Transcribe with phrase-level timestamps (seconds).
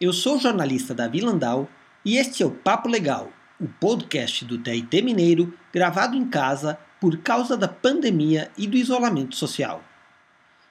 [0.00, 1.68] Eu sou o jornalista Davi Landau
[2.04, 7.18] e este é o Papo Legal, o podcast do TIT Mineiro gravado em casa por
[7.18, 9.82] causa da pandemia e do isolamento social.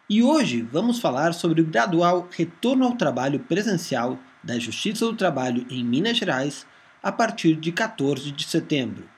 [0.09, 5.67] E hoje vamos falar sobre o gradual retorno ao trabalho presencial da Justiça do Trabalho
[5.69, 6.65] em Minas Gerais
[7.03, 9.09] a partir de 14 de setembro.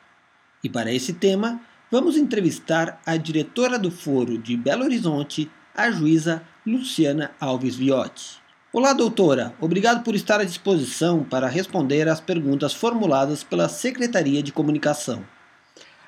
[0.64, 6.41] E para esse tema, vamos entrevistar a diretora do Foro de Belo Horizonte, a juíza
[6.65, 8.39] Luciana Alves Viotti.
[8.71, 9.51] Olá, doutora.
[9.59, 15.23] Obrigado por estar à disposição para responder às perguntas formuladas pela Secretaria de Comunicação.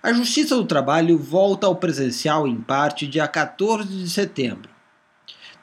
[0.04, 4.70] A Justiça do Trabalho volta ao presencial em parte dia 14 de setembro.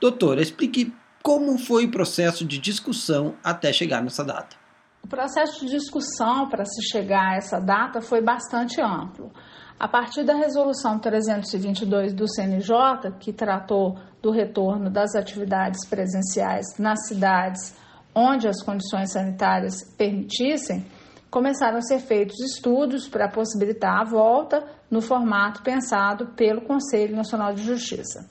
[0.01, 4.57] Doutora, explique como foi o processo de discussão até chegar nessa data.
[5.01, 9.31] O processo de discussão para se chegar a essa data foi bastante amplo.
[9.79, 17.07] A partir da resolução 322 do CNJ, que tratou do retorno das atividades presenciais nas
[17.07, 17.77] cidades
[18.15, 20.85] onde as condições sanitárias permitissem,
[21.31, 27.53] começaram a ser feitos estudos para possibilitar a volta no formato pensado pelo Conselho Nacional
[27.53, 28.29] de Justiça.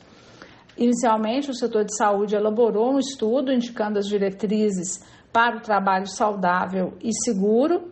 [0.77, 6.93] Inicialmente, o setor de saúde elaborou um estudo indicando as diretrizes para o trabalho saudável
[7.01, 7.91] e seguro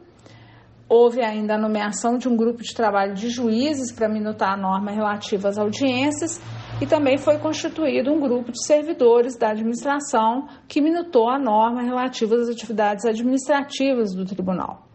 [0.88, 4.92] Houve ainda a nomeação de um grupo de trabalho de juízes para minutar a norma
[4.92, 6.40] relativa às audiências
[6.82, 12.36] e também foi constituído um grupo de servidores da administração que minutou a norma relativa
[12.36, 14.86] às atividades administrativas do tribunal.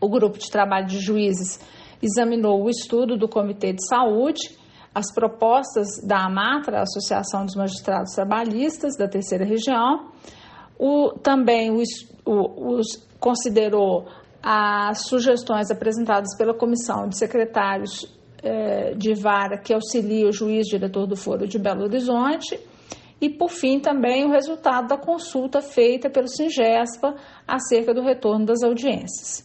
[0.00, 1.60] O grupo de trabalho de juízes
[2.02, 4.58] examinou o estudo do Comitê de Saúde,
[4.94, 10.08] as propostas da AMATRA, Associação dos Magistrados Trabalhistas da Terceira Região,
[10.78, 11.82] o, também o,
[12.26, 12.80] o,
[13.20, 14.06] considerou
[14.42, 18.17] as sugestões apresentadas pela Comissão de Secretários
[18.96, 22.58] de Vara, que auxilia o juiz diretor do Foro de Belo Horizonte,
[23.20, 27.16] e, por fim, também o resultado da consulta feita pelo Singespa
[27.46, 29.44] acerca do retorno das audiências.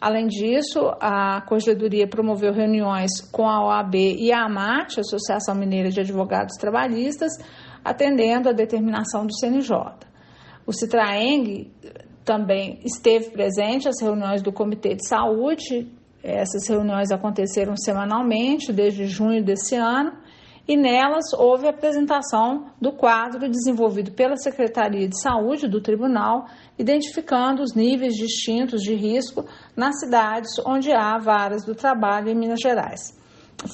[0.00, 6.00] Além disso, a Corregedoria promoveu reuniões com a OAB e a AMAT, Associação Mineira de
[6.00, 7.32] Advogados Trabalhistas,
[7.84, 9.76] atendendo à determinação do CNJ.
[10.66, 11.70] O Citraeng
[12.24, 15.86] também esteve presente às reuniões do Comitê de Saúde.
[16.22, 20.12] Essas reuniões aconteceram semanalmente desde junho desse ano
[20.66, 26.46] e nelas houve a apresentação do quadro desenvolvido pela Secretaria de Saúde do Tribunal,
[26.78, 29.44] identificando os níveis distintos de risco
[29.76, 33.20] nas cidades onde há varas do trabalho em Minas Gerais.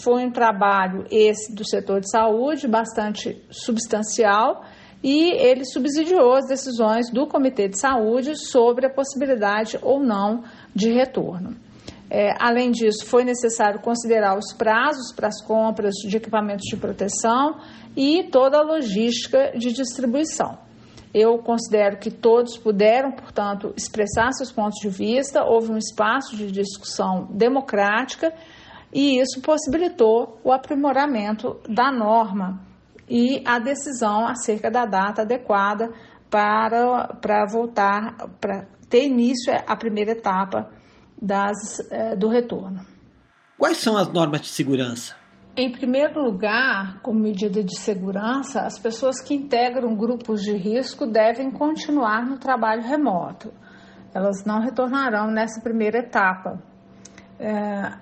[0.03, 4.63] Foi um trabalho esse do setor de saúde bastante substancial
[5.03, 10.43] e ele subsidiou as decisões do Comitê de Saúde sobre a possibilidade ou não
[10.75, 11.68] de retorno.
[12.11, 17.59] É, além disso, foi necessário considerar os prazos para as compras de equipamentos de proteção
[17.97, 20.59] e toda a logística de distribuição.
[21.13, 26.51] Eu considero que todos puderam, portanto, expressar seus pontos de vista, houve um espaço de
[26.51, 28.33] discussão democrática
[28.93, 32.61] e isso possibilitou o aprimoramento da norma
[33.09, 35.91] e a decisão acerca da data adequada
[36.31, 40.71] para, para voltar, para ter início a primeira etapa
[41.21, 42.81] das, eh, do retorno.
[43.59, 45.17] Quais são as normas de segurança?
[45.56, 51.51] Em primeiro lugar, como medida de segurança, as pessoas que integram grupos de risco devem
[51.51, 53.53] continuar no trabalho remoto.
[54.15, 56.62] Elas não retornarão nessa primeira etapa.
[57.41, 57.93] É,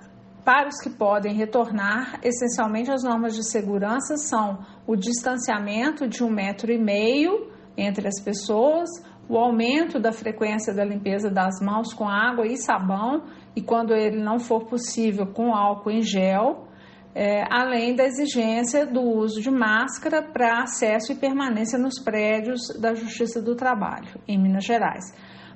[0.44, 6.30] para os que podem retornar, essencialmente as normas de segurança são o distanciamento de um
[6.30, 8.88] metro e meio entre as pessoas,
[9.28, 14.22] o aumento da frequência da limpeza das mãos com água e sabão, e quando ele
[14.22, 16.68] não for possível, com álcool em gel,
[17.14, 22.94] é, além da exigência do uso de máscara para acesso e permanência nos prédios da
[22.94, 25.04] Justiça do Trabalho, em Minas Gerais.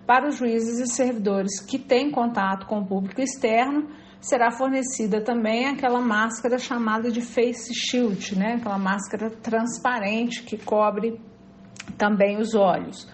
[0.07, 3.89] Para os juízes e servidores que têm contato com o público externo,
[4.21, 8.55] será fornecida também aquela máscara chamada de face shield, né?
[8.55, 11.21] aquela máscara transparente que cobre
[11.97, 13.07] também os olhos.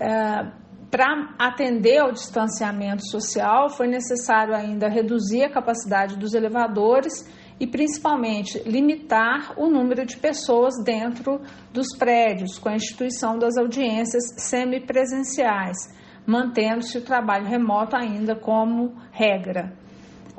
[0.00, 0.50] É,
[0.90, 7.28] Para atender ao distanciamento social, foi necessário ainda reduzir a capacidade dos elevadores
[7.60, 11.42] e principalmente limitar o número de pessoas dentro
[11.72, 15.76] dos prédios, com a instituição das audiências semipresenciais,
[16.26, 19.76] mantendo-se o trabalho remoto ainda como regra.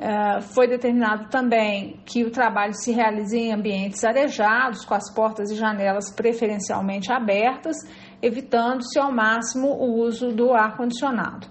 [0.00, 5.50] Uh, foi determinado também que o trabalho se realize em ambientes arejados, com as portas
[5.50, 7.76] e janelas preferencialmente abertas,
[8.22, 11.46] evitando-se ao máximo o uso do ar-condicionado.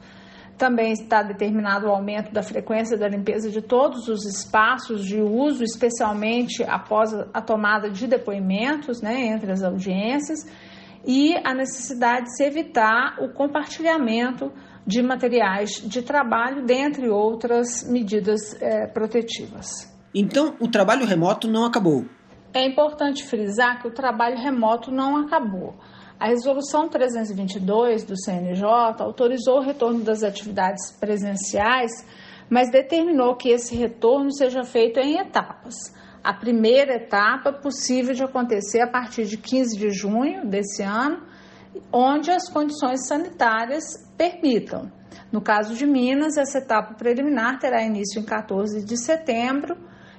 [0.57, 5.63] Também está determinado o aumento da frequência da limpeza de todos os espaços de uso,
[5.63, 10.39] especialmente após a tomada de depoimentos né, entre as audiências,
[11.05, 14.51] e a necessidade de se evitar o compartilhamento
[14.89, 19.87] de materiais de trabalho, dentre outras medidas é, protetivas.
[20.15, 22.05] Então, o trabalho remoto não acabou.
[22.51, 25.75] É importante frisar que o trabalho remoto não acabou.
[26.19, 28.65] A Resolução 322 do CNJ
[28.99, 31.91] autorizou o retorno das atividades presenciais,
[32.49, 35.75] mas determinou que esse retorno seja feito em etapas.
[36.23, 41.28] A primeira etapa possível de acontecer a partir de 15 de junho desse ano,
[41.91, 43.83] onde as condições sanitárias
[44.17, 44.91] permitam.
[45.31, 49.77] No caso de Minas, essa etapa preliminar terá início em 14 de setembro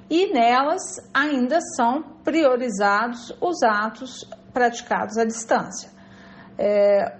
[0.09, 0.81] e nelas
[1.15, 5.91] ainda são priorizados os atos praticados à distância.
[6.59, 7.17] É,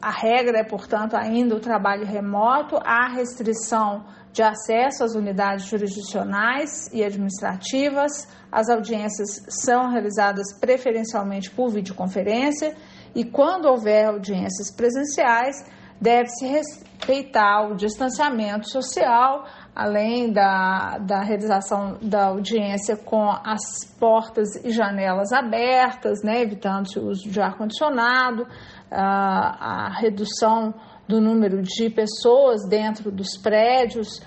[0.00, 6.88] a regra é, portanto, ainda o trabalho remoto, há restrição de acesso às unidades jurisdicionais
[6.92, 12.74] e administrativas, as audiências são realizadas preferencialmente por videoconferência
[13.14, 15.56] e, quando houver audiências presenciais,
[16.00, 24.70] deve-se respeitar o distanciamento social, além da, da realização da audiência com as portas e
[24.70, 28.46] janelas abertas, né, evitando-se o uso de ar-condicionado,
[28.90, 30.74] a, a redução
[31.06, 34.20] do número de pessoas dentro dos prédios,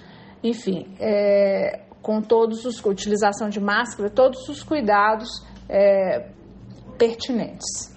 [0.43, 5.29] enfim, é, com todos os utilização de máscara, todos os cuidados
[5.69, 6.29] é,
[6.97, 7.92] pertinentes.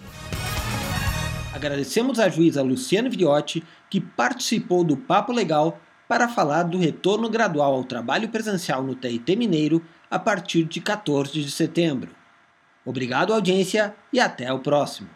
[1.57, 7.73] Agradecemos à juíza Luciana Viotti, que participou do Papo Legal para falar do retorno gradual
[7.73, 12.11] ao trabalho presencial no TIT Mineiro a partir de 14 de setembro.
[12.85, 15.09] Obrigado, audiência, e até o próximo.